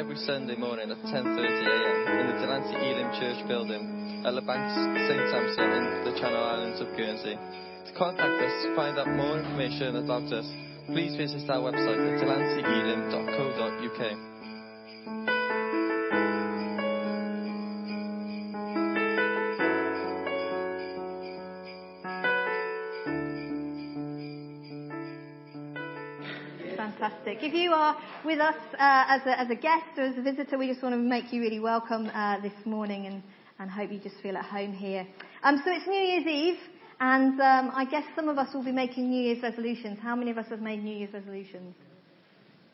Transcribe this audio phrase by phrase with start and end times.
[0.00, 5.76] every Sunday morning at 10.30am in the Delancey Elim Church building at Labanks St Sampson
[5.76, 7.36] in the Channel Islands of Guernsey.
[7.36, 10.50] To contact us find out more information about us,
[10.86, 14.29] please visit our website at delanceyelim.co.uk.
[27.42, 30.58] If you are with us uh, as, a, as a guest or as a visitor,
[30.58, 33.22] we just want to make you really welcome uh, this morning and,
[33.58, 35.06] and hope you just feel at home here.
[35.42, 36.58] Um, so it's New Year's Eve,
[37.00, 39.98] and um, I guess some of us will be making New Year's resolutions.
[40.02, 41.74] How many of us have made New Year's resolutions?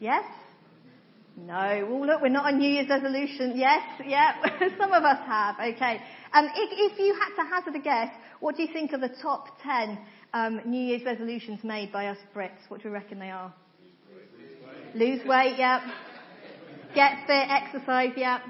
[0.01, 0.25] Yes?
[1.37, 1.87] No.
[1.89, 3.53] Well, look, we're not on New Year's resolution.
[3.55, 3.83] Yes?
[4.05, 4.33] Yeah.
[4.81, 5.55] some of us have.
[5.61, 6.01] Okay.
[6.33, 9.15] Um, if, if, you had to hazard a guess, what do you think are the
[9.23, 9.97] top 10
[10.35, 12.69] um, New Year's resolutions made by us Brits?
[12.69, 13.55] What do you reckon they are?
[14.95, 15.83] Lose weight, yep.
[16.95, 18.41] Get fit, exercise, yep.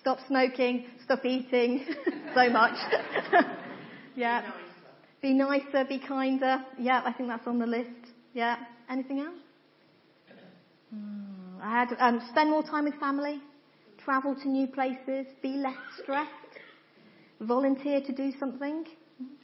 [0.00, 1.86] Stop smoking, stop eating,
[2.34, 2.76] so much.
[4.16, 4.50] yeah.
[5.22, 6.62] Be nicer, be kinder.
[6.78, 7.88] Yeah, I think that's on the list.
[8.34, 8.56] Yeah.
[8.90, 9.38] Anything else?
[10.90, 11.60] Hmm.
[11.62, 13.40] I had um, spend more time with family,
[14.04, 16.30] travel to new places, be less stressed,
[17.40, 18.84] volunteer to do something.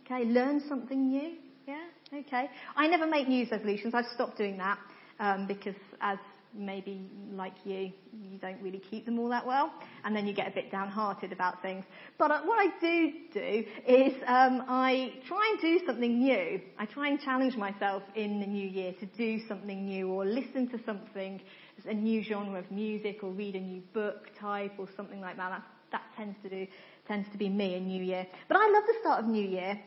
[0.05, 1.37] Okay, learn something new.
[1.67, 2.51] Yeah, okay.
[2.77, 3.95] I never make New Year's resolutions.
[3.95, 4.79] I've stopped doing that
[5.21, 6.19] um, because as
[6.53, 9.73] maybe like you, you don't really keep them all that well,
[10.05, 11.85] and then you get a bit downhearted about things.
[12.19, 16.61] But uh, what I do do is um, I try and do something new.
[16.79, 20.69] I try and challenge myself in the new year to do something new, or listen
[20.71, 21.41] to something,
[21.87, 25.51] a new genre of music, or read a new book type, or something like that.
[25.51, 25.63] That,
[25.93, 26.67] that tends to do
[27.07, 28.25] tends to be me in New Year.
[28.47, 29.81] But I love the start of New Year,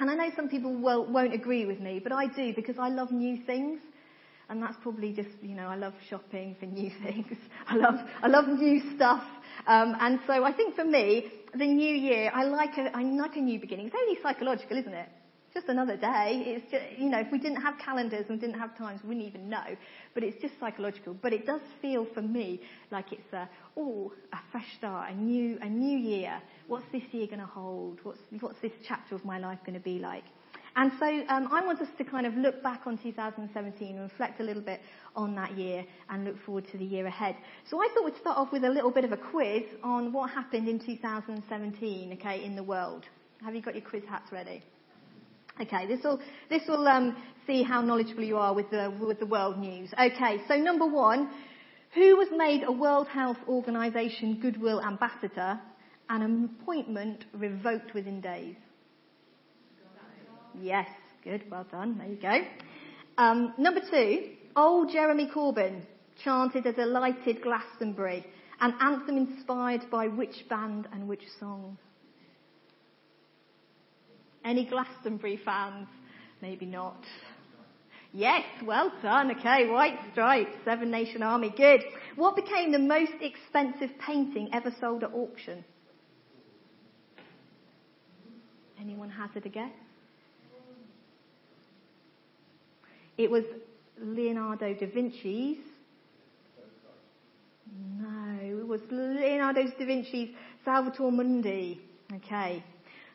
[0.00, 2.88] and I know some people will, won't agree with me, but I do because I
[2.88, 3.80] love new things
[4.48, 7.36] and that's probably just you know I love shopping for new things.
[7.66, 9.22] I love I love new stuff,
[9.66, 13.36] um, and so I think for me the new year I like a I like
[13.36, 13.86] a new beginning.
[13.86, 15.08] It's only psychological, isn't it?
[15.54, 16.42] Just another day.
[16.46, 19.26] It's just you know if we didn't have calendars and didn't have times, we wouldn't
[19.26, 19.64] even know.
[20.14, 21.14] But it's just psychological.
[21.14, 22.60] But it does feel for me
[22.90, 26.40] like it's a oh a fresh start, a new a new year.
[26.66, 27.98] What's this year going to hold?
[28.02, 30.24] What's what's this chapter of my life going to be like?
[30.78, 34.38] And so um, I want us to kind of look back on 2017 and reflect
[34.38, 34.80] a little bit
[35.16, 37.34] on that year and look forward to the year ahead.
[37.68, 40.30] So I thought we'd start off with a little bit of a quiz on what
[40.30, 43.06] happened in 2017, okay, in the world.
[43.44, 44.62] Have you got your quiz hats ready?
[45.60, 49.26] Okay, this will this will um, see how knowledgeable you are with the with the
[49.26, 49.90] world news.
[50.00, 51.28] Okay, so number one,
[51.92, 55.58] who was made a World Health Organization Goodwill Ambassador
[56.08, 58.54] and an appointment revoked within days?
[60.60, 60.88] Yes,
[61.24, 61.98] good, well done.
[61.98, 62.40] There you go.
[63.22, 65.82] Um, number two, old Jeremy Corbyn
[66.24, 68.26] chanted a delighted Glastonbury,
[68.60, 71.78] an anthem inspired by which band and which song?
[74.44, 75.88] Any Glastonbury fans?
[76.40, 77.04] Maybe not.
[78.12, 79.30] Yes, well done.
[79.32, 81.52] Okay, White Stripes, Seven Nation Army.
[81.54, 81.82] Good.
[82.16, 85.64] What became the most expensive painting ever sold at auction?
[88.80, 89.72] Anyone hazard a guess?
[93.18, 93.42] It was
[94.00, 95.58] Leonardo da Vinci's.
[97.98, 100.34] No, it was Leonardo da Vinci's
[100.64, 101.80] Salvator Mundi.
[102.14, 102.62] Okay.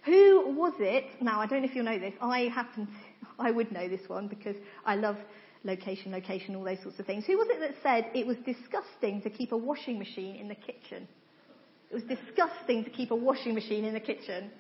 [0.04, 1.06] Who was it?
[1.22, 2.14] Now, I don't know if you'll know this.
[2.22, 2.92] I happen to,
[3.40, 5.16] I would know this one because I love
[5.64, 7.26] location, location, all those sorts of things.
[7.26, 10.56] Who was it that said it was disgusting to keep a washing machine in the
[10.56, 11.08] kitchen?
[11.90, 14.52] It was disgusting to keep a washing machine in the kitchen.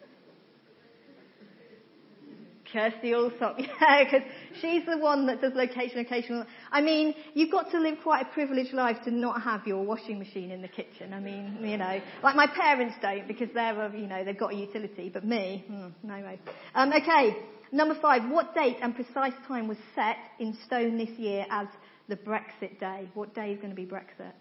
[2.73, 4.27] Kirsty Allsopp, yeah, because
[4.59, 6.45] she's the one that does location, location.
[6.71, 10.17] I mean, you've got to live quite a privileged life to not have your washing
[10.17, 11.13] machine in the kitchen.
[11.13, 14.55] I mean, you know, like my parents don't because they're, you know, they've got a
[14.55, 16.39] utility, but me, hmm, no way.
[16.73, 17.37] Um, okay,
[17.71, 21.67] number five, what date and precise time was set in stone this year as
[22.09, 23.07] the Brexit day?
[23.13, 24.33] What day is going to be Brexit?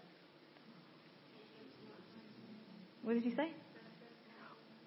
[3.03, 3.51] What did you say?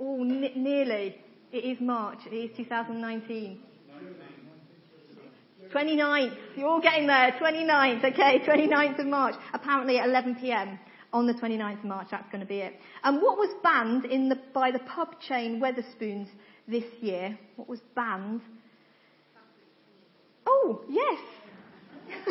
[0.00, 1.16] Oh, n- nearly.
[1.52, 2.18] It is March.
[2.26, 3.60] It is 2019.
[5.72, 6.36] 29th.
[6.56, 7.32] You're all getting there.
[7.40, 8.04] 29th.
[8.12, 9.34] Okay, 29th of March.
[9.52, 10.78] Apparently at 11 p.m.
[11.12, 12.08] on the 29th of March.
[12.10, 12.74] That's going to be it.
[13.04, 16.28] And what was banned in the, by the pub chain Wetherspoons
[16.68, 17.38] this year?
[17.56, 18.40] What was banned?
[20.46, 21.18] Oh, yes.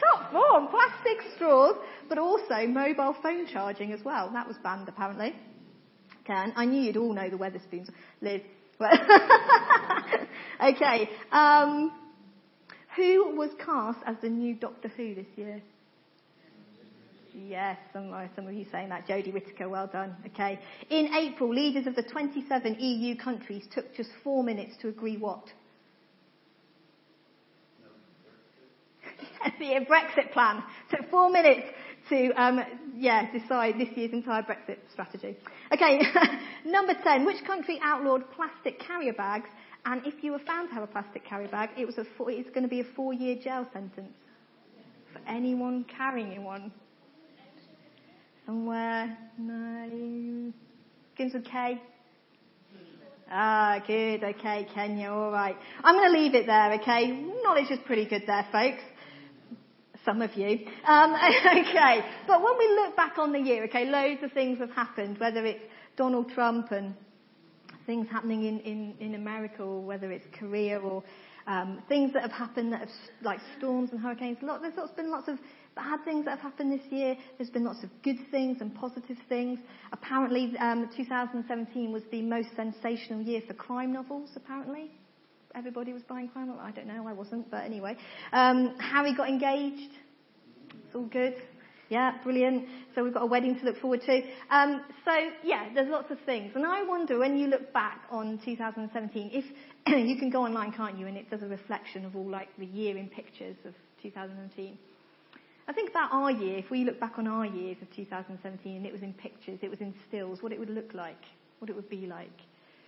[0.00, 0.68] Top form.
[0.68, 1.76] Plastic straws,
[2.08, 4.30] but also mobile phone charging as well.
[4.32, 5.34] That was banned apparently.
[6.24, 6.52] Can.
[6.56, 7.90] I knew you'd all know the Wetherspoons.
[8.20, 8.40] Liz.
[10.64, 11.08] okay.
[11.30, 11.92] Um,
[12.96, 15.60] who was cast as the new Doctor Who this year?
[17.36, 19.08] Yes, some, some of you saying that.
[19.08, 20.14] Jodie Whittaker, well done.
[20.26, 20.60] Okay.
[20.88, 25.42] In April, leaders of the 27 EU countries took just four minutes to agree what?
[29.58, 30.62] the Brexit plan.
[30.90, 31.66] Took four minutes
[32.08, 32.60] to, um,
[32.96, 35.36] yeah, decide this year's entire Brexit strategy.
[35.72, 36.00] Okay,
[36.66, 37.24] number 10.
[37.24, 39.48] Which country outlawed plastic carrier bags?
[39.86, 42.30] And if you were found to have a plastic carrier bag, it was a four,
[42.30, 44.14] it's going to be a four-year jail sentence
[45.12, 46.72] for anyone carrying one.
[48.46, 50.52] Somewhere, no,
[51.12, 51.80] begins with K.
[53.30, 54.22] Ah, good.
[54.22, 55.10] Okay, Kenya.
[55.10, 55.56] All right.
[55.82, 56.74] I'm going to leave it there.
[56.74, 57.10] Okay.
[57.42, 58.82] Knowledge is pretty good there, folks.
[60.04, 60.66] Some of you.
[60.86, 61.14] Um,
[61.46, 62.04] okay.
[62.26, 65.44] But when we look back on the year, okay, loads of things have happened, whether
[65.46, 65.64] it's
[65.96, 66.94] Donald Trump and
[67.86, 71.02] things happening in, in, in America or whether it's Korea or
[71.46, 72.88] um, things that have happened that have,
[73.22, 74.38] like storms and hurricanes.
[74.42, 75.38] Lot, there's been lots of
[75.76, 77.16] bad things that have happened this year.
[77.36, 79.58] There's been lots of good things and positive things.
[79.92, 84.90] Apparently, um, 2017 was the most sensational year for crime novels, apparently.
[85.56, 86.52] Everybody was buying crime.
[86.60, 87.96] I don't know, I wasn't, but anyway.
[88.32, 89.92] Um, Harry got engaged.
[90.86, 91.34] It's all good.
[91.90, 92.66] Yeah, brilliant.
[92.94, 94.22] So we've got a wedding to look forward to.
[94.50, 95.12] Um, so
[95.44, 96.52] yeah, there's lots of things.
[96.54, 99.44] And I wonder when you look back on 2017, if
[100.08, 101.06] you can go online, can't you?
[101.06, 104.78] And it does a reflection of all like the year in pictures of 2017.
[105.66, 108.86] I think about our year, if we look back on our years of 2017 and
[108.86, 111.22] it was in pictures, it was in stills, what it would look like,
[111.58, 112.38] what it would be like.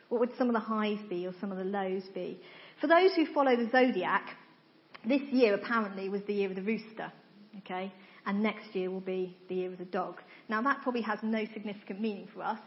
[0.08, 2.40] What would some of the highs be or some of the lows be?
[2.80, 4.36] For those who follow the zodiac,
[5.06, 7.12] this year apparently was the year of the rooster,
[7.58, 7.92] okay?
[8.26, 10.20] And next year will be the year of the dog.
[10.48, 12.60] Now that probably has no significant meaning for us,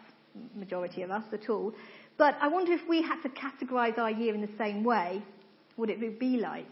[0.56, 1.74] majority of us at all.
[2.18, 5.24] But I wonder if we had to categorize our year in the same way,
[5.78, 6.72] would it be like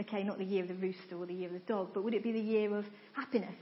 [0.00, 2.14] okay, not the year of the rooster or the year of the dog, but would
[2.14, 3.54] it be the year of happiness?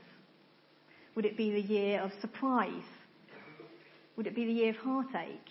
[1.14, 2.84] Would it be the year of surprise?
[4.16, 5.48] Would it be the year of heartache?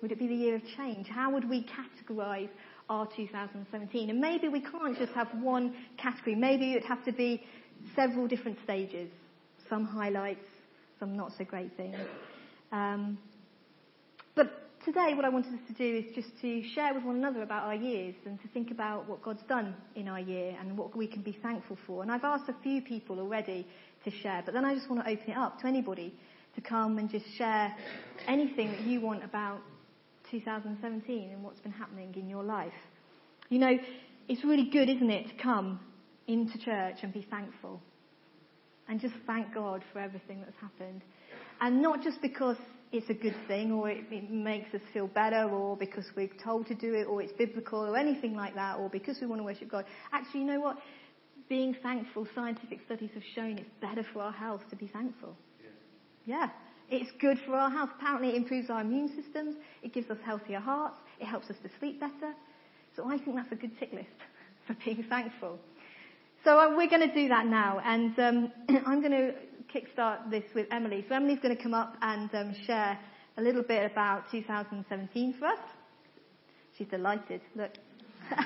[0.00, 1.08] Would it be the year of change?
[1.08, 2.48] How would we categorize
[2.88, 4.10] our 2017?
[4.10, 6.36] And maybe we can't just have one category.
[6.36, 7.42] Maybe it would have to be
[7.96, 9.10] several different stages.
[9.68, 10.44] Some highlights,
[11.00, 11.96] some not so great things.
[12.70, 13.18] Um,
[14.36, 17.42] but today what I wanted us to do is just to share with one another
[17.42, 20.96] about our years and to think about what God's done in our year and what
[20.96, 22.02] we can be thankful for.
[22.02, 23.66] And I've asked a few people already
[24.04, 26.14] to share, but then I just want to open it up to anybody
[26.54, 27.74] to come and just share
[28.26, 29.60] anything that you want about
[30.30, 32.72] 2017 and what's been happening in your life.
[33.48, 33.78] You know,
[34.28, 35.80] it's really good, isn't it, to come
[36.26, 37.80] into church and be thankful
[38.88, 41.02] and just thank God for everything that's happened.
[41.60, 42.56] And not just because
[42.90, 46.66] it's a good thing or it, it, makes us feel better or because we're told
[46.68, 49.44] to do it or it's biblical or anything like that or because we want to
[49.44, 49.84] worship God.
[50.12, 50.78] Actually, you know what?
[51.48, 55.36] Being thankful, scientific studies have shown it's better for our health to be thankful.
[56.24, 56.48] Yeah.
[56.90, 57.90] It's good for our health.
[57.98, 59.56] Apparently it improves our immune systems.
[59.82, 60.98] It gives us healthier hearts.
[61.20, 62.34] It helps us to sleep better.
[62.96, 64.08] So I think that's a good tick list
[64.66, 65.58] for being thankful.
[66.44, 68.52] So uh, we're going to do that now and um,
[68.86, 69.34] I'm going to
[69.72, 71.04] kickstart this with Emily.
[71.08, 72.98] So Emily's going to come up and um, share
[73.36, 75.58] a little bit about 2017 for us.
[76.76, 77.40] She's delighted.
[77.54, 77.72] Look.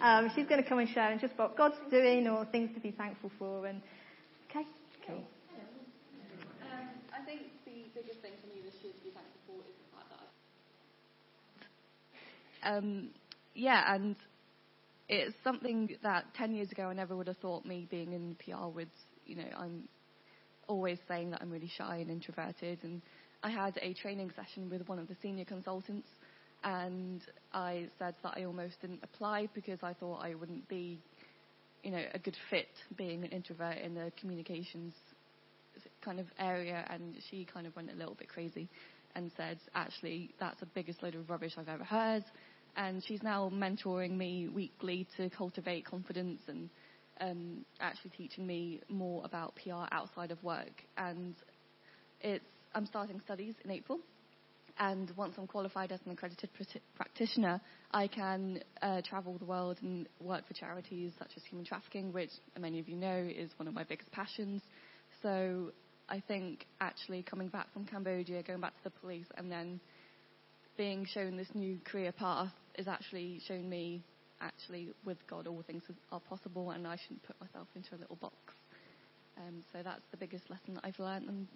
[0.00, 2.80] um, she's going to come and share and just what God's doing or things to
[2.80, 3.66] be thankful for.
[3.66, 3.82] And
[4.50, 4.66] okay,
[5.06, 5.16] cool.
[5.16, 8.22] Um, I think the biggest
[8.82, 9.74] be thankful for is
[10.10, 10.28] that
[12.62, 13.10] um,
[13.54, 14.16] yeah, and
[15.08, 18.66] it's something that 10 years ago I never would have thought me being in PR
[18.66, 18.90] would,
[19.26, 19.88] you know, I'm
[20.66, 22.78] always saying that I'm really shy and introverted.
[22.82, 23.00] And
[23.42, 26.08] I had a training session with one of the senior consultants,
[26.62, 30.98] and I said that I almost didn't apply because I thought I wouldn't be,
[31.82, 34.92] you know, a good fit being an introvert in the communications
[36.08, 36.86] kind of area.
[36.88, 38.68] And she kind of went a little bit crazy
[39.14, 42.24] and said, actually, that's the biggest load of rubbish I've ever heard.
[42.76, 46.70] And she's now mentoring me weekly to cultivate confidence and
[47.20, 50.84] um, actually teaching me more about PR outside of work.
[50.96, 51.34] And
[52.20, 53.98] it's I'm starting studies in April,
[54.78, 57.60] and once I'm qualified as an accredited pr- practitioner,
[57.92, 62.30] I can uh, travel the world and work for charities such as human trafficking, which
[62.60, 64.62] many of you know is one of my biggest passions.
[65.22, 65.72] So
[66.08, 69.80] I think actually coming back from Cambodia, going back to the police, and then
[70.76, 74.02] being shown this new career path is actually shown me
[74.40, 78.16] actually with God all things are possible and I shouldn't put myself into a little
[78.16, 78.36] box.
[79.36, 81.46] Um, so that's the biggest lesson that I've learned and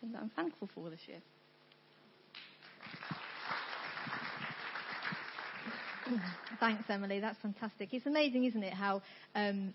[0.00, 1.20] thing that I'm thankful for this year.
[6.60, 7.20] Thanks, Emily.
[7.20, 7.88] That's fantastic.
[7.92, 9.02] It's amazing, isn't it, how
[9.34, 9.72] um,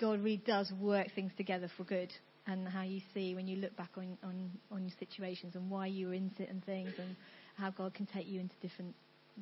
[0.00, 2.12] God really does work things together for good,
[2.46, 5.86] and how you see when you look back on, on, on your situations and why
[5.86, 7.16] you were in certain things, and
[7.56, 8.94] how God can take you into different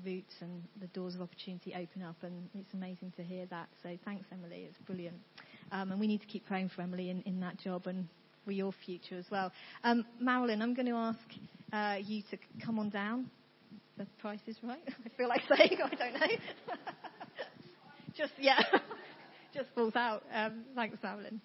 [0.05, 2.17] routes and the doors of opportunity open up.
[2.23, 3.69] And it's amazing to hear that.
[3.83, 4.67] So thanks, Emily.
[4.69, 5.17] It's brilliant.
[5.73, 8.07] Um, and we need to keep praying for Emily in, in that job and
[8.45, 9.53] for your future as well.
[9.85, 11.19] Um, Marilyn, I'm going to ask
[11.73, 13.31] uh, you to come on down.
[13.97, 14.83] The price is right.
[14.87, 16.27] I feel like saying, I don't know.
[18.17, 18.61] Just, yeah.
[19.59, 20.23] Just falls out.
[20.33, 21.41] Um, thanks, Marilyn.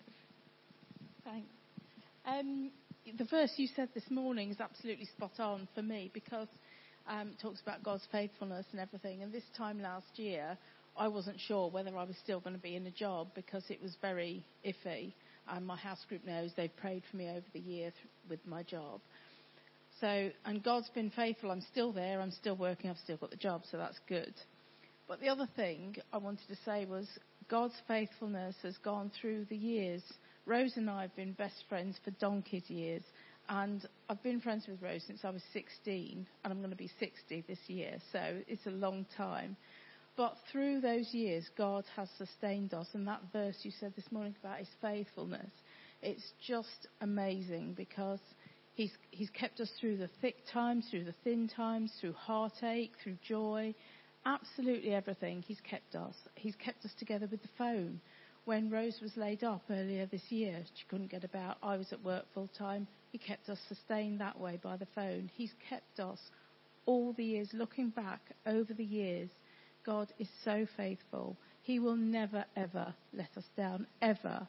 [1.23, 1.47] Thanks.
[2.27, 2.69] Um,
[3.17, 6.47] the verse you said this morning is absolutely spot on for me because
[7.07, 9.23] um, it talks about God's faithfulness and everything.
[9.23, 10.59] And this time last year,
[10.95, 13.81] I wasn't sure whether I was still going to be in a job because it
[13.81, 15.13] was very iffy.
[15.49, 18.61] And my house group knows they've prayed for me over the year th- with my
[18.61, 19.01] job.
[19.99, 21.49] So, and God's been faithful.
[21.49, 22.21] I'm still there.
[22.21, 22.91] I'm still working.
[22.91, 24.35] I've still got the job, so that's good.
[25.07, 27.07] But the other thing I wanted to say was
[27.49, 30.01] God's faithfulness has gone through the years.
[30.45, 33.03] Rose and I have been best friends for donkey's years.
[33.49, 36.89] And I've been friends with Rose since I was 16, and I'm going to be
[36.99, 39.57] 60 this year, so it's a long time.
[40.15, 44.35] But through those years, God has sustained us, and that verse you said this morning
[44.41, 45.51] about His faithfulness,
[46.01, 48.19] it's just amazing because
[48.75, 53.17] He's, he's kept us through the thick times, through the thin times, through heartache, through
[53.27, 53.75] joy,
[54.25, 55.43] absolutely everything.
[55.45, 56.15] He's kept us.
[56.35, 57.99] He's kept us together with the phone.
[58.45, 61.57] When Rose was laid up earlier this year, she couldn't get about.
[61.63, 62.87] I was at work full time.
[63.11, 65.29] He kept us sustained that way by the phone.
[65.33, 66.19] He's kept us
[66.85, 67.49] all the years.
[67.53, 69.29] Looking back over the years,
[69.85, 71.37] God is so faithful.
[71.61, 74.45] He will never, ever let us down, ever.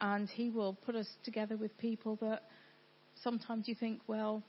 [0.00, 2.44] And He will put us together with people that
[3.22, 4.42] sometimes you think, well,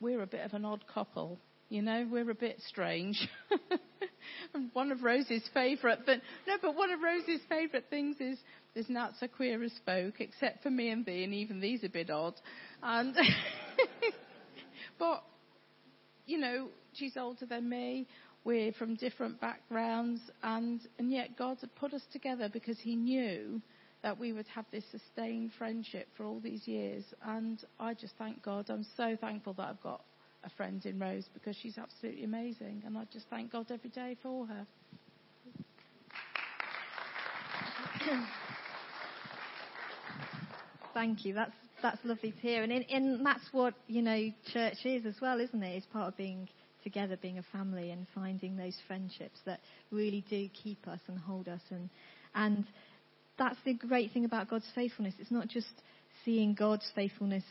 [0.00, 1.38] we're a bit of an odd couple.
[1.74, 3.18] You know, we're a bit strange.
[4.74, 8.38] one of Rose's favourite, but no, but one of Rose's favourite things is
[8.74, 11.88] there's not so queer as folk, except for me and thee, and even these a
[11.88, 12.34] bit odd.
[12.80, 13.16] And
[15.00, 15.24] but
[16.26, 18.06] you know, she's older than me.
[18.44, 23.60] We're from different backgrounds, and and yet God had put us together because He knew
[24.04, 27.02] that we would have this sustained friendship for all these years.
[27.26, 28.70] And I just thank God.
[28.70, 30.04] I'm so thankful that I've got
[30.44, 32.82] a friend in Rose because she's absolutely amazing.
[32.86, 34.66] And I just thank God every day for her.
[40.94, 41.34] Thank you.
[41.34, 45.16] That's that's lovely to hear, and, in, and that's what you know church is as
[45.20, 45.76] well, isn't it?
[45.76, 46.48] It's part of being
[46.82, 49.60] together, being a family, and finding those friendships that
[49.90, 51.90] really do keep us and hold us, and
[52.34, 52.64] and
[53.38, 55.14] that's the great thing about God's faithfulness.
[55.18, 55.68] It's not just
[56.24, 57.44] seeing God's faithfulness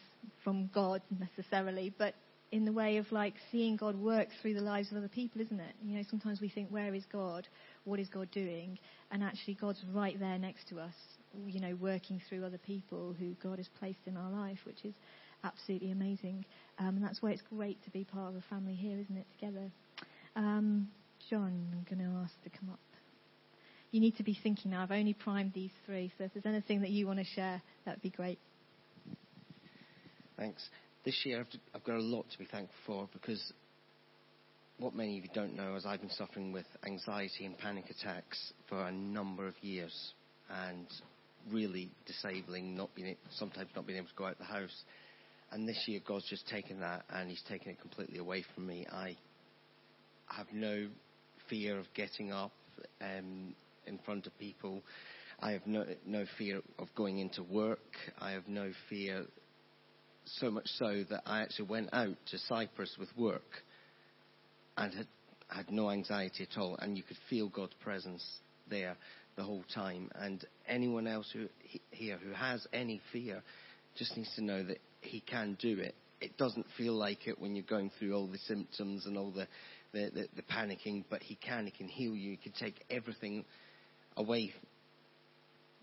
[0.43, 2.15] from God necessarily, but
[2.53, 5.59] in the way of like seeing God work through the lives of other people, isn't
[5.59, 5.73] it?
[5.83, 7.47] You know, sometimes we think, where is God?
[7.83, 8.77] What is God doing?
[9.11, 10.93] And actually, God's right there next to us,
[11.47, 14.93] you know, working through other people who God has placed in our life, which is
[15.43, 16.45] absolutely amazing.
[16.77, 19.25] Um, and that's why it's great to be part of a family here, isn't it,
[19.39, 19.71] together?
[20.35, 20.89] Um,
[21.31, 22.79] John, I'm going to ask to come up.
[23.89, 24.83] You need to be thinking now.
[24.83, 28.03] I've only primed these three, so if there's anything that you want to share, that'd
[28.03, 28.37] be great.
[30.37, 30.69] Thanks
[31.05, 33.53] this year I've, I've got a lot to be thankful for because
[34.77, 38.53] what many of you don't know is I've been suffering with anxiety and panic attacks
[38.67, 40.13] for a number of years
[40.49, 40.87] and
[41.51, 44.83] really disabling, not being sometimes not being able to go out the house.
[45.51, 48.87] And this year God's just taken that and He's taken it completely away from me.
[48.91, 49.15] I
[50.27, 50.87] have no
[51.49, 52.51] fear of getting up
[53.01, 53.53] um,
[53.85, 54.81] in front of people.
[55.39, 57.79] I have no, no fear of going into work.
[58.19, 59.25] I have no fear
[60.25, 63.63] so much so that I actually went out to Cyprus with work
[64.77, 65.07] and had,
[65.47, 66.75] had no anxiety at all.
[66.79, 68.25] And you could feel God's presence
[68.69, 68.95] there
[69.35, 70.09] the whole time.
[70.15, 71.47] And anyone else who,
[71.91, 73.41] here who has any fear
[73.95, 75.95] just needs to know that He can do it.
[76.21, 79.47] It doesn't feel like it when you're going through all the symptoms and all the,
[79.91, 81.65] the, the, the panicking, but He can.
[81.65, 82.31] He can heal you.
[82.31, 83.45] He can take everything
[84.15, 84.53] away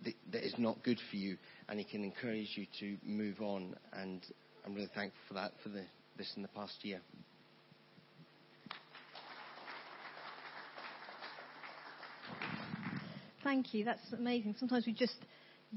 [0.05, 1.37] that, is not good for you
[1.69, 3.75] and he can encourage you to move on.
[3.93, 4.25] And
[4.65, 5.85] I'm really thankful for that for the,
[6.17, 7.01] this in the past year.
[13.43, 13.85] Thank you.
[13.85, 14.55] That's amazing.
[14.59, 15.17] Sometimes we just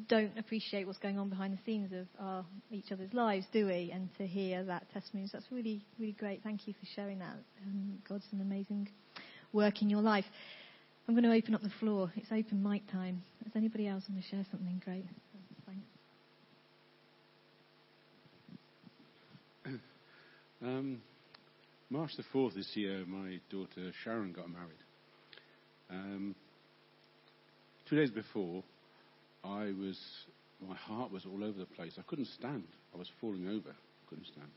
[0.07, 3.91] don't appreciate what's going on behind the scenes of our, each other's lives, do we?
[3.93, 6.41] And to hear that testimony, that's really, really great.
[6.43, 7.35] Thank you for sharing that.
[7.65, 8.89] Um, God's an amazing
[9.53, 10.25] work in your life.
[11.07, 12.11] I'm going to open up the floor.
[12.15, 13.23] It's open mic time.
[13.43, 15.05] Does anybody else want to share something great?
[20.63, 21.01] Um,
[21.89, 24.79] March the 4th this year, my daughter Sharon got married.
[25.89, 26.35] Um,
[27.89, 28.63] two days before,
[29.43, 29.99] I was,
[30.65, 31.95] my heart was all over the place.
[31.99, 32.63] I couldn't stand.
[32.95, 33.71] I was falling over.
[33.71, 34.47] I couldn't stand.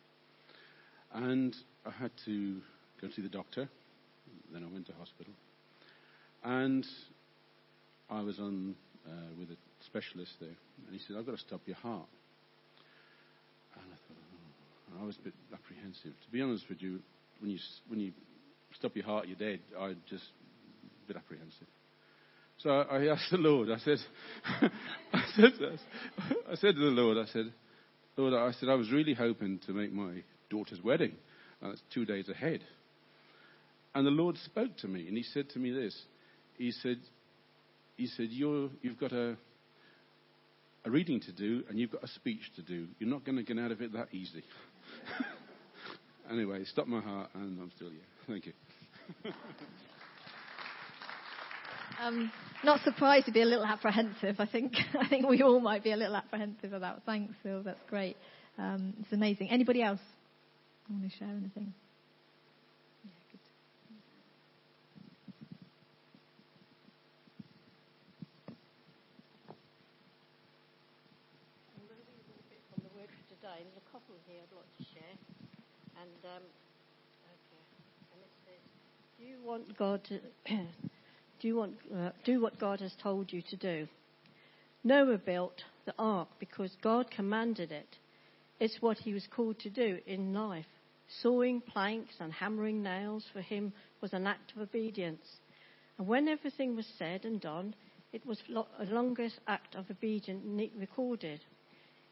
[1.12, 2.60] And I had to
[3.02, 3.68] go to the doctor.
[4.52, 5.32] Then I went to hospital.
[6.46, 6.86] And
[8.08, 10.48] I was on uh, with a specialist there,
[10.86, 12.06] and he said, "I've got to stop your heart."
[13.74, 15.02] And I thought, oh.
[15.02, 16.12] I was a bit apprehensive.
[16.24, 17.00] To be honest with you,
[17.40, 18.12] when you when you
[18.78, 19.58] stop your heart, you're dead.
[19.76, 20.22] I just
[21.04, 21.66] a bit apprehensive.
[22.58, 23.68] So I, asked the Lord.
[23.68, 23.98] I said,
[25.12, 25.52] I said,
[26.50, 27.52] I said to the Lord, I said,
[28.16, 31.12] Lord, I said I was really hoping to make my daughter's wedding,
[31.62, 32.60] it's two days ahead.
[33.94, 36.00] And the Lord spoke to me, and He said to me this.
[36.58, 36.98] He said,
[37.96, 39.36] He said, You're, you've got a
[40.84, 42.86] a reading to do, and you've got a speech to do.
[43.00, 44.44] You're not going to get out of it that easy.
[46.30, 47.98] anyway, stop my heart, and I'm still here.
[48.28, 48.52] Thank you.
[51.98, 52.30] Um,
[52.62, 54.36] not surprised to be a little apprehensive.
[54.38, 57.06] I think I think we all might be a little apprehensive about that.
[57.06, 57.62] Thanks, Phil.
[57.62, 58.16] That's great.
[58.58, 59.50] Um, it's amazing.
[59.50, 60.00] Anybody else
[60.90, 61.72] want to share anything?
[63.04, 63.40] Yeah, good.
[71.76, 73.64] I'm going to read a little bit from the word for today.
[73.64, 75.16] There's a couple here I'd like to share.
[76.02, 76.42] And, um,
[77.30, 77.62] okay.
[78.12, 78.62] And it says,
[79.18, 80.20] Do you want God to.
[81.40, 83.88] do, you want, uh, do what God has told you to do.
[84.82, 87.96] Noah built the ark because God commanded it.
[88.58, 90.66] It's what he was called to do in life.
[91.22, 95.26] Sawing planks and hammering nails for him was an act of obedience.
[95.98, 97.74] And when everything was said and done,
[98.12, 101.40] it was the longest act of obedience recorded.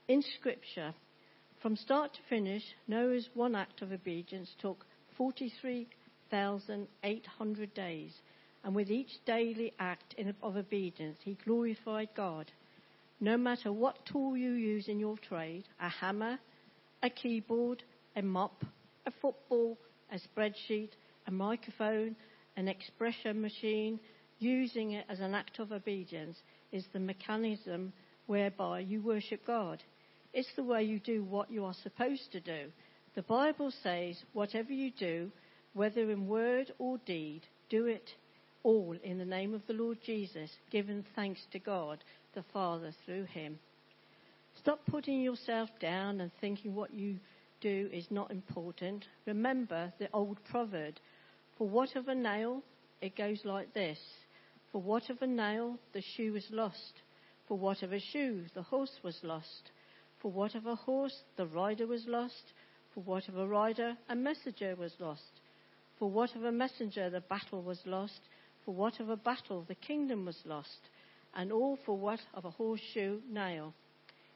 [0.07, 0.95] In Scripture,
[1.65, 4.85] from start to finish, Noah's one act of obedience took
[5.17, 8.13] 43,800 days.
[8.63, 12.53] And with each daily act of obedience, he glorified God.
[13.19, 16.39] No matter what tool you use in your trade a hammer,
[17.03, 17.83] a keyboard,
[18.15, 18.63] a mop,
[19.07, 19.79] a football,
[20.13, 20.91] a spreadsheet,
[21.27, 22.15] a microphone,
[22.59, 23.99] an expression machine
[24.39, 26.37] using it as an act of obedience
[26.73, 27.95] is the mechanism
[28.27, 29.83] whereby you worship God.
[30.35, 32.67] It's the way you do what you are supposed to do.
[33.15, 35.31] The Bible says, whatever you do,
[35.73, 38.11] whether in word or deed, do it
[38.63, 43.25] all in the name of the Lord Jesus, giving thanks to God the Father through
[43.25, 43.59] him.
[44.59, 47.17] Stop putting yourself down and thinking what you
[47.61, 49.07] do is not important.
[49.27, 50.95] Remember the old proverb
[51.57, 52.63] for what of a nail,
[53.01, 53.99] it goes like this.
[54.73, 57.03] For what of a nail, the shoe is lost.
[57.47, 59.71] For what of a shoe, the horse was lost.
[60.25, 62.55] For what of a horse, the rider was lost.
[62.95, 65.43] For what of a rider, a messenger was lost.
[65.99, 68.21] For what of a messenger, the battle was lost.
[68.65, 70.79] For what of a battle, the kingdom was lost.
[71.35, 73.75] And all for what of a horseshoe nail.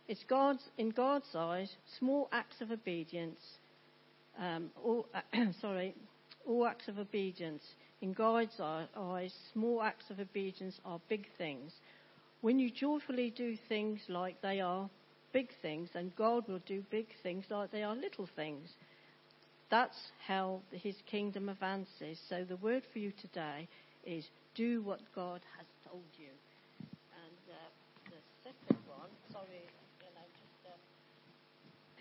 [0.09, 3.40] It's God's, in God's eyes, small acts of obedience,
[4.38, 5.07] um, all,
[5.62, 5.94] sorry,
[6.46, 7.62] all acts of obedience.
[8.03, 11.72] In God's eyes, small acts of obedience are big things.
[12.42, 14.90] When you joyfully do things like they are
[15.33, 18.69] big things, then God will do big things like they are little things.
[19.71, 22.19] That's how his kingdom advances.
[22.29, 23.69] So the word for you today
[24.05, 26.33] is do what God has told you.
[27.12, 27.55] And uh,
[28.11, 29.69] the second one, sorry,
[30.01, 30.73] you know, just uh,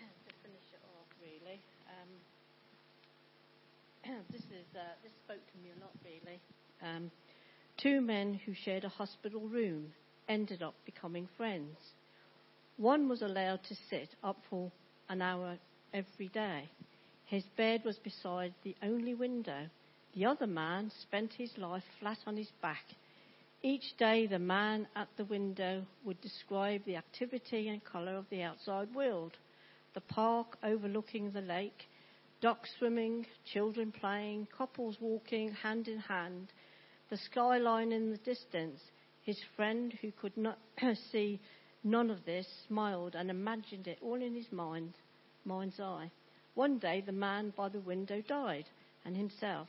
[0.00, 1.60] to finish it off, really.
[1.92, 2.10] Um,
[4.32, 6.40] this is uh, this spoke to me a lot, really.
[6.82, 7.10] Um,
[7.76, 9.92] two men who shared a hospital room
[10.28, 11.76] ended up becoming friends.
[12.78, 14.70] One was allowed to sit up for
[15.08, 15.58] an hour
[15.92, 16.68] every day.
[17.24, 19.66] His bed was beside the only window.
[20.14, 22.84] The other man spent his life flat on his back.
[23.62, 28.42] Each day, the man at the window would describe the activity and colour of the
[28.42, 29.36] outside world
[29.94, 31.88] the park overlooking the lake,
[32.40, 36.52] ducks swimming, children playing, couples walking hand in hand,
[37.10, 38.80] the skyline in the distance.
[39.22, 40.58] His friend, who could not
[41.10, 41.40] see
[41.84, 44.94] none of this, smiled and imagined it all in his mind,
[45.44, 46.10] mind's eye.
[46.54, 48.66] One day, the man by the window died,
[49.04, 49.68] and himself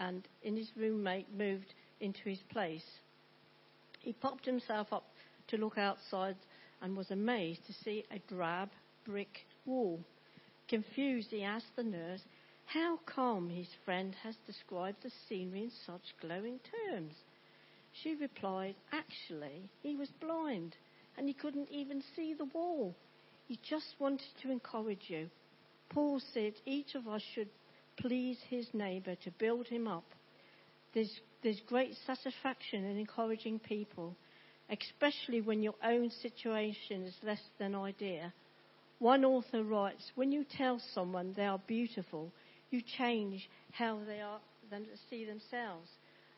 [0.00, 2.86] and in his roommate moved into his place.
[4.00, 5.04] He popped himself up
[5.48, 6.36] to look outside
[6.80, 8.70] and was amazed to see a drab
[9.04, 10.00] brick wall.
[10.68, 12.22] Confused, he asked the nurse
[12.64, 17.14] how come his friend has described the scenery in such glowing terms.
[17.92, 20.76] She replied, Actually, he was blind
[21.20, 22.96] and he couldn't even see the wall.
[23.46, 25.28] He just wanted to encourage you.
[25.90, 27.50] Paul said each of us should
[27.98, 30.06] please his neighbour to build him up.
[30.94, 34.16] There's, there's great satisfaction in encouraging people,
[34.70, 38.32] especially when your own situation is less than ideal.
[38.98, 42.32] One author writes, when you tell someone they are beautiful,
[42.70, 45.90] you change how they are them see themselves.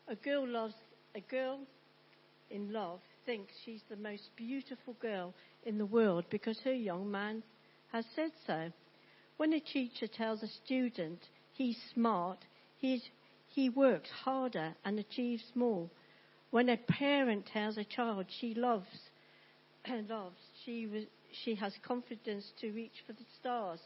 [0.09, 0.73] A girl loves
[1.15, 1.59] a girl
[2.49, 5.33] in love thinks she's the most beautiful girl
[5.65, 7.43] in the world because her young man
[7.91, 8.71] has said so.
[9.37, 11.19] When a teacher tells a student
[11.53, 12.39] he's smart,
[12.77, 13.03] he's,
[13.47, 15.89] he works harder and achieves more.
[16.51, 19.09] When a parent tells a child she loves,
[20.09, 21.07] loves, she,
[21.43, 23.79] she has confidence to reach for the stars.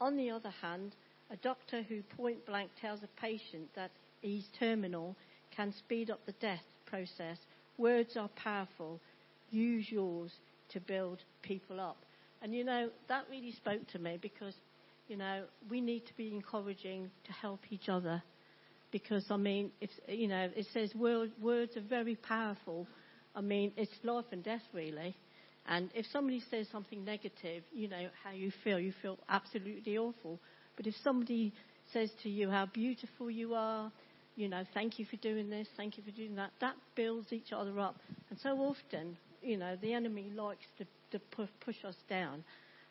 [0.00, 0.94] On the other hand,
[1.30, 5.16] a doctor who point blank tells a patient that he's terminal
[5.54, 7.38] can speed up the death process.
[7.78, 9.00] Words are powerful.
[9.50, 10.32] Use yours
[10.72, 11.98] to build people up.
[12.42, 14.54] And you know, that really spoke to me because,
[15.08, 18.22] you know, we need to be encouraging to help each other.
[18.92, 22.86] Because, I mean, it's, you know, it says word, words are very powerful.
[23.34, 25.16] I mean, it's life and death, really.
[25.68, 28.78] And if somebody says something negative, you know how you feel.
[28.78, 30.38] You feel absolutely awful.
[30.76, 31.52] But if somebody
[31.92, 33.90] says to you how beautiful you are,
[34.36, 37.52] you know, thank you for doing this, thank you for doing that, that builds each
[37.52, 37.96] other up.
[38.30, 41.24] And so often, you know, the enemy likes to, to
[41.60, 42.44] push us down.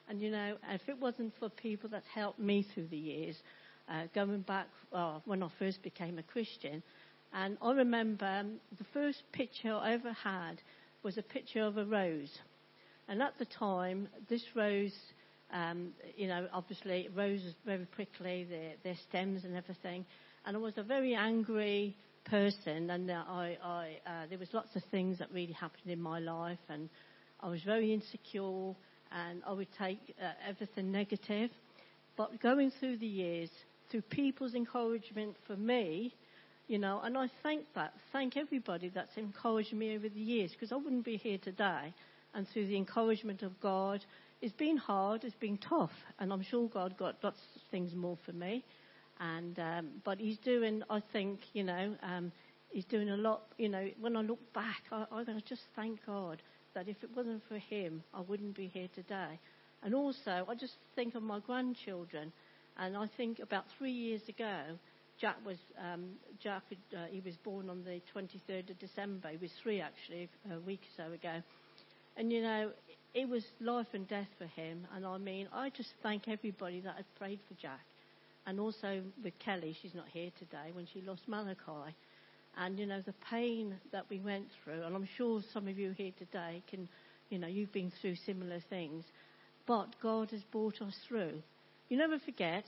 [0.09, 3.35] And, you know, if it wasn't for people that helped me through the years,
[3.89, 6.81] uh, going back uh, when I first became a Christian,
[7.33, 10.61] and I remember um, the first picture I ever had
[11.03, 12.31] was a picture of a rose.
[13.07, 14.93] And at the time, this rose
[15.51, 18.47] um, you know, obviously roses very quickly,
[18.83, 20.05] their stems and everything.
[20.45, 24.83] And I was a very angry person, and I, I, uh, there was lots of
[24.91, 26.89] things that really happened in my life, and
[27.39, 28.75] I was very insecure,
[29.11, 31.49] and I would take uh, everything negative.
[32.15, 33.49] But going through the years,
[33.89, 36.13] through people's encouragement for me,
[36.67, 40.71] you know, and I thank that, thank everybody that's encouraged me over the years, because
[40.71, 41.93] I wouldn't be here today.
[42.33, 44.03] And through the encouragement of God
[44.41, 48.17] it's been hard, it's been tough, and I'm sure God got lots of things more
[48.25, 48.63] for me.
[49.19, 52.31] And um, but He's doing, I think, you know, um,
[52.69, 53.43] He's doing a lot.
[53.57, 56.41] You know, when I look back, I, I just thank God
[56.73, 59.39] that if it wasn't for Him, I wouldn't be here today.
[59.83, 62.31] And also, I just think of my grandchildren,
[62.77, 64.61] and I think about three years ago,
[65.19, 66.09] Jack was um,
[66.41, 66.63] Jack.
[66.93, 69.29] Uh, he was born on the 23rd of December.
[69.29, 71.41] He was three actually a week or so ago,
[72.17, 72.71] and you know
[73.13, 74.85] it was life and death for him.
[74.93, 77.79] And I mean, I just thank everybody that had prayed for Jack.
[78.47, 81.95] And also with Kelly, she's not here today, when she lost Malachi.
[82.57, 85.91] And, you know, the pain that we went through, and I'm sure some of you
[85.91, 86.87] here today can,
[87.29, 89.03] you know, you've been through similar things.
[89.65, 91.41] But God has brought us through.
[91.89, 92.65] You never forget,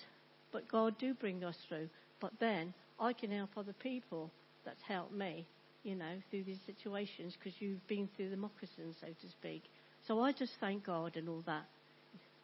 [0.52, 1.90] but God do bring us through.
[2.20, 4.32] But then I can help other people
[4.66, 5.46] that's helped me,
[5.84, 9.64] you know, through these situations because you've been through the moccasins, so to speak.
[10.08, 11.66] So I just thank God and all that.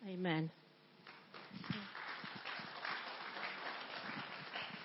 [0.08, 0.50] Amen.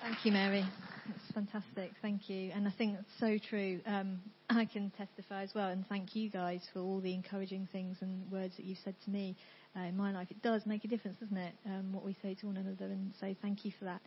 [0.09, 0.65] Thank you, Mary.
[1.07, 1.91] That's fantastic.
[2.01, 2.51] Thank you.
[2.55, 3.79] And I think that's so true.
[3.85, 5.69] Um, I can testify as well.
[5.69, 9.11] And thank you guys for all the encouraging things and words that you've said to
[9.11, 9.37] me
[9.77, 10.29] uh, in my life.
[10.31, 11.53] It does make a difference, doesn't it?
[11.67, 12.87] Um, what we say to one another.
[12.87, 14.01] And so thank you for that.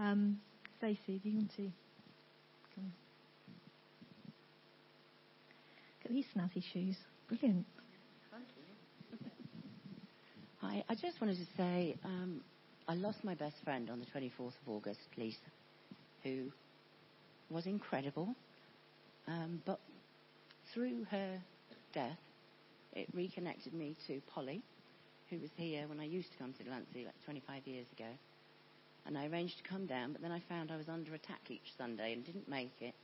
[0.00, 0.40] Um,
[0.78, 1.70] Stacey, do you want to
[2.74, 2.92] come?
[6.02, 6.96] Look at these snazzy shoes.
[7.28, 7.64] Brilliant.
[8.32, 9.28] Thank you.
[10.60, 12.40] Hi, I just wanted to say um,
[12.88, 15.38] I lost my best friend on the 24th of August, Lisa,
[16.22, 16.52] who
[17.50, 18.28] was incredible.
[19.26, 19.80] Um, but
[20.72, 21.40] through her
[21.92, 22.18] death,
[22.92, 24.62] it reconnected me to Polly,
[25.30, 28.08] who was here when I used to come to Delancey like 25 years ago.
[29.04, 31.74] And I arranged to come down, but then I found I was under attack each
[31.76, 32.94] Sunday and didn't make it.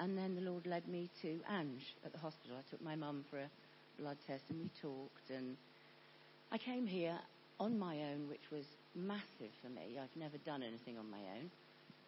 [0.00, 2.56] And then the Lord led me to Ange at the hospital.
[2.58, 3.48] I took my mum for a
[3.96, 5.56] blood test and we talked and
[6.50, 7.16] I came here
[7.60, 9.98] on my own, which was massive for me.
[10.00, 11.50] I've never done anything on my own.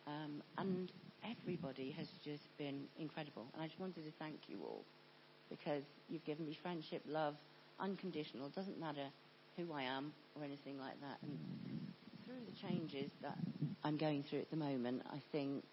[0.06, 0.92] Um, and
[1.24, 3.46] everybody has just been incredible.
[3.54, 4.84] And I just wanted to thank you all
[5.50, 7.34] because you've given me friendship, love,
[7.80, 8.46] unconditional.
[8.46, 9.06] It doesn't matter
[9.56, 11.18] who I am or anything like that.
[11.22, 11.38] And
[12.24, 13.36] through the changes that
[13.84, 15.64] I'm going through at the moment, I think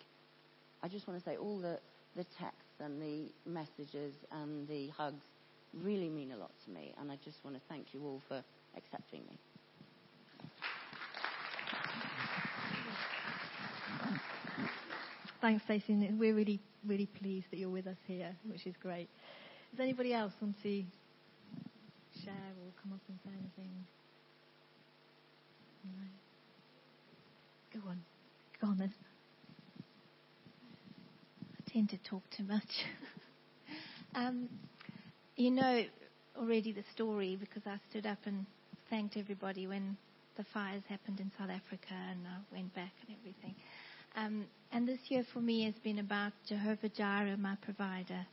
[0.81, 1.79] I just want to say all the,
[2.15, 5.25] the texts and the messages and the hugs
[5.73, 6.93] really mean a lot to me.
[6.99, 8.43] And I just want to thank you all for
[8.77, 9.37] accepting me.
[15.43, 16.09] Thanks, Stacey.
[16.17, 19.09] We're really, really pleased that you're with us here, which is great.
[19.71, 20.83] Does anybody else want to
[22.23, 23.69] share or come up and say anything?
[25.83, 27.81] No?
[27.81, 27.99] Go on.
[28.61, 28.93] Go on then.
[31.41, 32.85] I tend to talk too much.
[34.15, 34.47] um,
[35.35, 35.83] you know
[36.37, 38.45] already the story because I stood up and
[38.89, 39.97] thanked everybody when
[40.37, 43.55] the fires happened in South Africa and I went back and everything.
[44.15, 48.25] Um, and this year for me has been about Jehovah Jireh, my provider.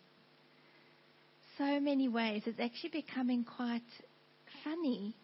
[1.59, 2.43] So many ways.
[2.47, 3.83] It's actually becoming quite
[4.65, 5.15] funny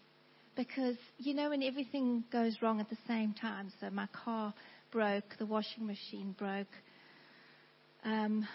[0.57, 4.53] because, you know, when everything goes wrong at the same time, so my car
[4.91, 6.67] broke, the washing machine broke,
[8.05, 8.47] um,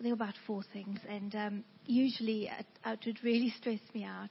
[0.00, 4.30] there were about four things, and um, usually it, it would really stress me out.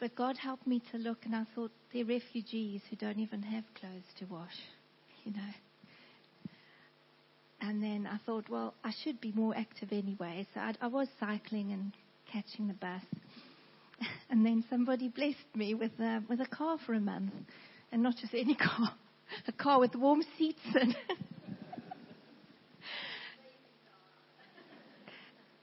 [0.00, 3.64] But God helped me to look, and I thought they're refugees who don't even have
[3.78, 4.56] clothes to wash,
[5.24, 5.63] you know.
[7.66, 10.46] And then I thought, well, I should be more active anyway.
[10.52, 11.92] So I, I was cycling and
[12.30, 13.02] catching the bus.
[14.28, 17.32] And then somebody blessed me with a, with a car for a month.
[17.92, 18.92] And not just any car,
[19.46, 20.94] a car with warm seats and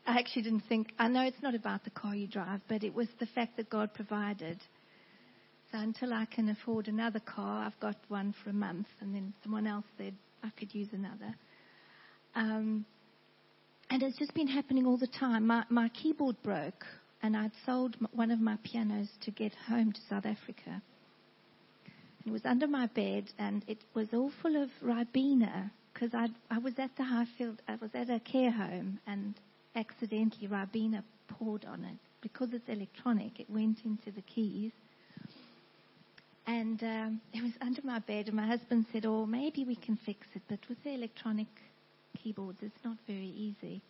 [0.08, 2.94] I actually didn't think, I know it's not about the car you drive, but it
[2.94, 4.58] was the fact that God provided.
[5.72, 9.34] So until I can afford another car, I've got one for a month, and then
[9.44, 11.36] someone else said I could use another.
[12.36, 12.86] Um,
[13.90, 15.48] and it's just been happening all the time.
[15.48, 16.86] My, my keyboard broke,
[17.22, 20.82] and I'd sold one of my pianos to get home to South Africa.
[22.26, 26.60] It was under my bed, and it was all full of Ribena because I I
[26.60, 29.36] was at the Highfield, I was at a care home, and
[29.76, 33.40] accidentally Ribena poured on it because it's electronic.
[33.40, 34.72] It went into the keys,
[36.48, 38.28] and um, it was under my bed.
[38.28, 41.48] And my husband said, "Oh, maybe we can fix it, but with the electronic
[42.22, 43.82] keyboards, it's not very easy."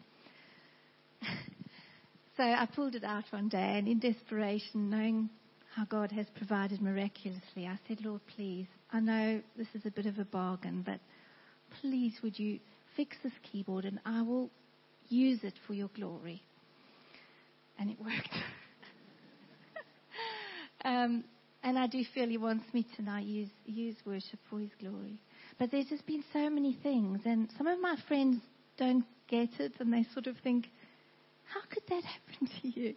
[2.38, 5.30] so I pulled it out one day, and in desperation, knowing
[5.76, 10.06] how God has provided miraculously, I said, Lord, please, I know this is a bit
[10.06, 11.00] of a bargain, but
[11.80, 12.60] please would you
[12.96, 14.50] fix this keyboard and I will
[15.08, 16.42] use it for your glory.
[17.80, 18.36] And it worked.
[20.84, 21.24] um,
[21.64, 25.20] and I do feel He wants me to now use, use worship for His glory.
[25.62, 28.42] But there's just been so many things, and some of my friends
[28.80, 30.66] don't get it, and they sort of think,
[31.54, 32.96] how could that happen to you?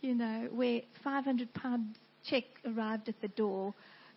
[0.00, 1.96] You know, where 500 pound
[2.28, 3.72] check arrived at the door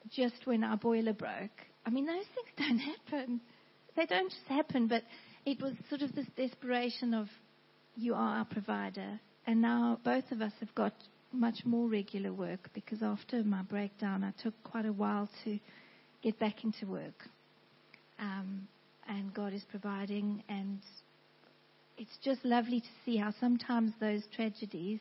[0.10, 1.62] just when our boiler broke.
[1.86, 3.42] I mean, those things don't happen.
[3.96, 5.04] They don't just happen, but
[5.46, 7.28] it was sort of this desperation of,
[7.96, 9.20] you are our provider.
[9.46, 10.96] And now both of us have got
[11.32, 15.60] much more regular work because after my breakdown, I took quite a while to
[16.24, 17.30] get back into work.
[18.20, 18.68] Um,
[19.08, 20.80] and God is providing, and
[21.98, 25.00] it's just lovely to see how sometimes those tragedies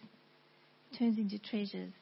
[0.99, 1.93] turns into treasures.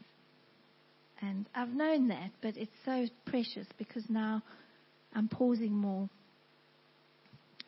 [1.20, 4.42] And I've known that, but it's so precious because now
[5.14, 6.08] I'm pausing more.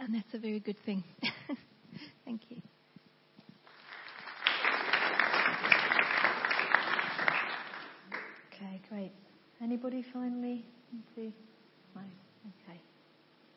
[0.00, 1.04] And that's a very good thing.
[2.24, 2.60] Thank you.
[8.52, 9.12] Okay, great.
[9.62, 10.66] Anybody finally?
[11.16, 11.22] No.
[12.02, 12.80] Okay.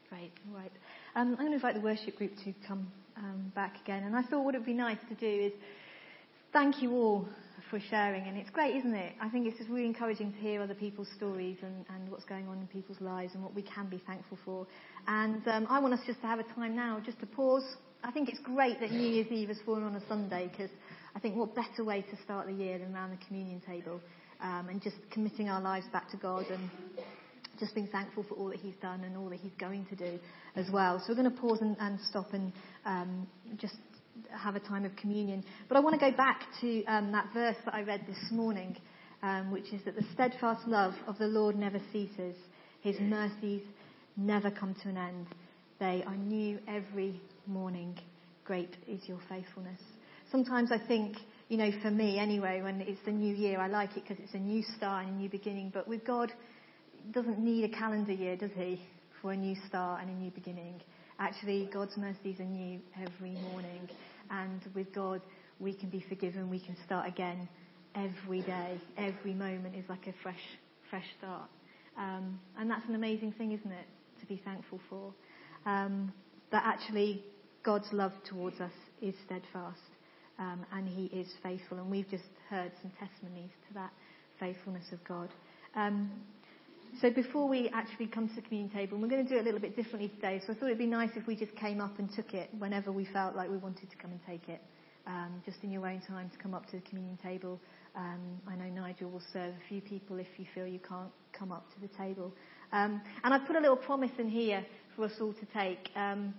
[0.10, 0.32] Great.
[0.54, 0.72] Right.
[1.16, 4.04] Um, I'm going to invite the worship group to come um, back again.
[4.04, 5.52] And I thought what it would be nice to do is
[6.54, 7.28] thank you all
[7.70, 8.26] for sharing.
[8.26, 9.14] And it's great, isn't it?
[9.20, 12.48] I think it's just really encouraging to hear other people's stories and, and what's going
[12.48, 14.66] on in people's lives and what we can be thankful for.
[15.08, 17.66] And um, I want us just to have a time now just to pause.
[18.04, 20.70] I think it's great that New Year's Eve has fallen on a Sunday because
[21.16, 24.00] I think what better way to start the year than around the communion table
[24.40, 26.70] um, and just committing our lives back to God and
[27.60, 30.20] just being thankful for all that He's done and all that He's going to do
[30.56, 31.00] as well.
[31.00, 32.52] So we're going to pause and, and stop and
[32.86, 33.76] um, just
[34.32, 35.44] have a time of communion.
[35.68, 38.78] But I want to go back to um, that verse that I read this morning,
[39.24, 42.36] um, which is that the steadfast love of the Lord never ceases,
[42.82, 43.62] His mercies
[44.16, 45.28] never come to an end.
[45.80, 48.00] They are new every morning.
[48.44, 49.80] Great is your faithfulness.
[50.32, 51.16] Sometimes I think,
[51.48, 54.34] you know, for me anyway, when it's the new year, I like it because it's
[54.34, 55.72] a new start and a new beginning.
[55.74, 56.32] But with God,
[57.12, 58.82] doesn't need a calendar year, does He,
[59.22, 60.82] for a new start and a new beginning?
[61.20, 63.90] Actually, God's mercies are new every morning.
[64.30, 65.22] And with God,
[65.60, 66.50] we can be forgiven.
[66.50, 67.48] We can start again
[67.96, 68.80] every day.
[68.98, 70.36] Every moment is like a fresh,
[70.90, 71.50] fresh start.
[71.98, 73.86] Um, and that's an amazing thing, isn't it?
[74.20, 75.14] To be thankful for.
[75.66, 76.14] Um,
[76.52, 77.24] that actually,
[77.64, 79.80] God's love towards us is steadfast.
[80.40, 81.80] Um, and He is faithful.
[81.80, 83.92] And we've just heard some testimonies to that
[84.40, 85.30] faithfulness of God.
[85.76, 86.12] Um,
[87.02, 89.44] so before we actually come to the communion table, we're going to do it a
[89.44, 90.42] little bit differently today.
[90.46, 92.92] So I thought it'd be nice if we just came up and took it whenever
[92.92, 94.62] we felt like we wanted to come and take it.
[95.06, 97.62] Um, just in your own time to come up to the communion table.
[97.96, 101.52] Um, I know Nigel will serve a few people if you feel you can't come
[101.52, 102.34] up to the table.
[102.74, 105.90] Um, and I've put a little promise in here for us all to take.
[105.96, 106.34] Um,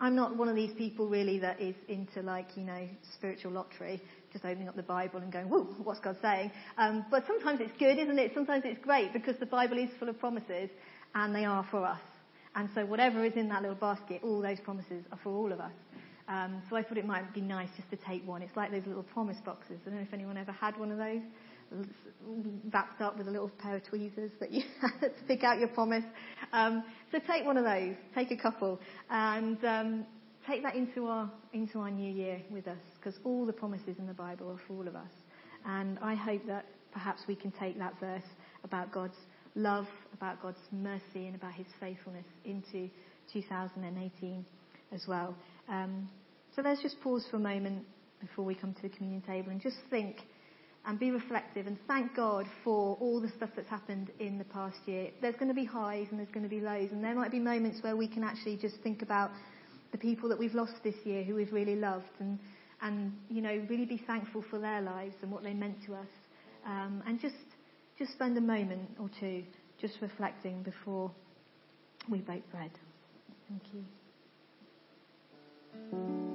[0.00, 4.00] I'm not one of these people really that is into like, you know, spiritual lottery
[4.32, 6.50] just opening up the Bible and going, whoa, what's God saying?
[6.78, 8.32] Um, but sometimes it's good, isn't it?
[8.34, 10.70] Sometimes it's great because the Bible is full of promises
[11.14, 12.00] and they are for us.
[12.54, 15.60] And so whatever is in that little basket, all those promises are for all of
[15.60, 15.72] us.
[16.28, 18.42] Um, so I thought it might be nice just to take one.
[18.42, 19.78] It's like those little promise boxes.
[19.82, 21.20] I don't know if anyone ever had one of those,
[22.72, 24.62] wrapped up with a little pair of tweezers that you
[25.00, 26.04] to pick out your promise.
[26.52, 28.78] Um, so take one of those, take a couple,
[29.10, 30.06] and um,
[30.46, 34.06] take that into our into our new year with us, because all the promises in
[34.06, 35.10] the Bible are for all of us.
[35.64, 38.28] And I hope that perhaps we can take that verse
[38.64, 39.16] about God's
[39.54, 42.90] love, about God's mercy, and about His faithfulness into
[43.32, 44.44] 2018
[44.92, 45.34] as well.
[45.68, 46.08] Um,
[46.54, 47.84] so let's just pause for a moment
[48.20, 50.16] before we come to the communion table and just think
[50.84, 54.76] and be reflective and thank God for all the stuff that's happened in the past
[54.86, 55.10] year.
[55.20, 57.38] There's going to be highs and there's going to be lows, and there might be
[57.38, 59.30] moments where we can actually just think about
[59.92, 62.38] the people that we've lost this year who we've really loved and,
[62.80, 66.08] and you know, really be thankful for their lives and what they meant to us.
[66.66, 67.34] Um, and just,
[67.98, 69.44] just spend a moment or two
[69.80, 71.10] just reflecting before
[72.08, 72.70] we break bread.
[73.48, 73.62] Thank
[75.92, 76.31] you.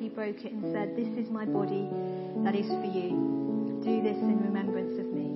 [0.00, 1.86] He broke it and said, This is my body
[2.42, 3.78] that is for you.
[3.84, 5.28] Do this in remembrance of me.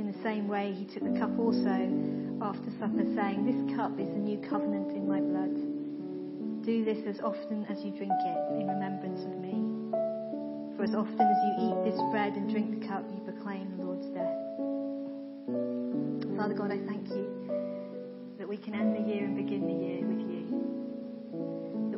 [0.00, 1.76] In the same way, he took the cup also
[2.40, 5.52] after supper, saying, This cup is the new covenant in my blood.
[6.64, 9.60] Do this as often as you drink it in remembrance of me.
[10.76, 13.84] For as often as you eat this bread and drink the cup, you proclaim the
[13.84, 14.40] Lord's death.
[16.36, 17.28] Father God, I thank you
[18.38, 20.39] that we can end the year and begin the year with you.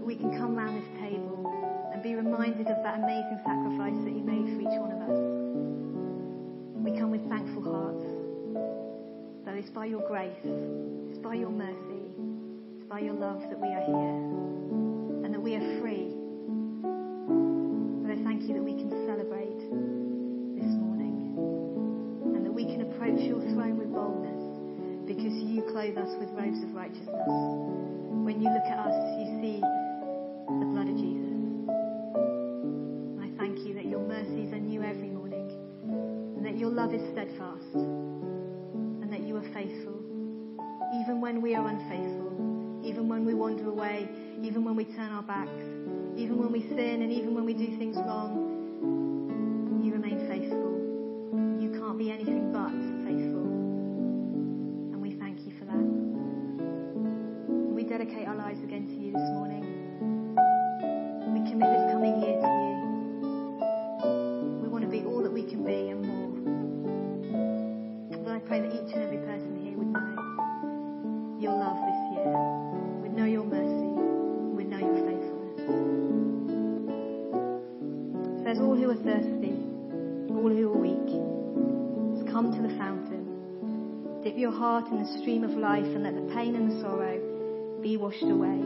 [0.02, 1.46] That we can come round this table
[1.94, 5.18] and be reminded of that amazing sacrifice that you made for each one of us.
[6.74, 8.02] We come with thankful hearts.
[9.46, 12.02] That it's by your grace, it's by your mercy,
[12.74, 15.22] it's by your love that we are here.
[15.22, 16.10] And that we are free
[18.12, 19.56] I thank you that we can celebrate
[20.60, 21.32] this morning
[22.36, 26.60] and that we can approach your throne with boldness because you clothe us with robes
[26.60, 27.32] of righteousness.
[28.20, 29.64] When you look at us, you see
[30.72, 31.36] blood of Jesus.
[33.20, 35.48] I thank you that your mercies are new every morning
[36.36, 40.02] and that your love is steadfast and that you are faithful
[40.94, 44.08] even when we are unfaithful, even when we wander away,
[44.42, 45.50] even when we turn our backs,
[46.16, 49.21] even when we sin and even when we do things wrong,
[84.92, 87.16] in the stream of life and let the pain and the sorrow
[87.80, 88.60] be washed away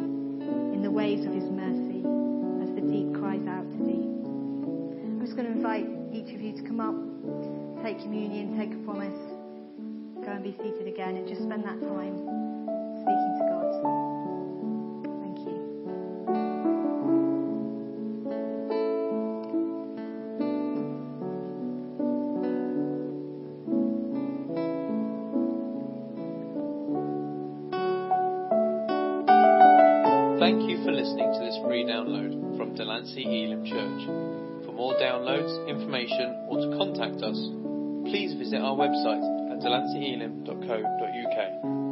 [0.74, 2.02] in the waves of His mercy
[2.66, 4.10] as the deep cries out to thee.
[5.06, 6.98] I'm just going to invite each of you to come up,
[7.84, 9.14] take communion, take a promise,
[10.26, 12.18] go and be seated again, and just spend that time
[12.98, 14.15] speaking to God.
[33.06, 34.02] Delancey Elim Church.
[34.66, 37.38] For more downloads, information, or to contact us,
[38.10, 41.85] please visit our website at delanceyelim.co.uk.